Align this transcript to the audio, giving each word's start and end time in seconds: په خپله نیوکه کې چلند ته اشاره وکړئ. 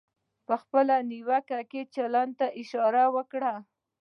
په 0.47 0.55
خپله 0.61 0.95
نیوکه 1.09 1.59
کې 1.71 1.81
چلند 1.95 2.31
ته 2.39 2.47
اشاره 2.61 3.03
وکړئ. 3.15 3.57